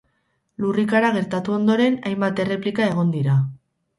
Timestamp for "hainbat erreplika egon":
2.11-3.13